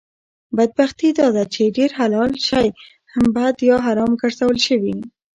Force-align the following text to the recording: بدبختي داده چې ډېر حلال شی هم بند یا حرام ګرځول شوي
بدبختي 0.57 1.09
داده 1.19 1.43
چې 1.53 1.73
ډېر 1.77 1.89
حلال 1.99 2.31
شی 2.47 2.67
هم 3.13 3.25
بند 3.35 3.57
یا 3.69 3.77
حرام 3.85 4.11
ګرځول 4.21 4.57
شوي 4.67 4.95